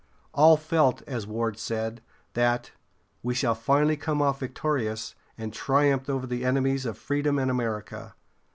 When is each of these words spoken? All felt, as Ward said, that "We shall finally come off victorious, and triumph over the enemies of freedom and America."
All 0.33 0.57
felt, 0.57 1.03
as 1.05 1.27
Ward 1.27 1.59
said, 1.59 2.01
that 2.33 2.71
"We 3.21 3.35
shall 3.35 3.53
finally 3.53 3.95
come 3.95 4.19
off 4.19 4.39
victorious, 4.39 5.13
and 5.37 5.53
triumph 5.53 6.09
over 6.09 6.25
the 6.25 6.43
enemies 6.43 6.87
of 6.87 6.97
freedom 6.97 7.37
and 7.37 7.51
America." 7.51 8.15